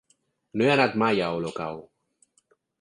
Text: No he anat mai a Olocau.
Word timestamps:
No 0.61 0.65
he 0.67 0.69
anat 0.77 0.97
mai 1.05 1.23
a 1.27 1.29
Olocau. 1.37 1.81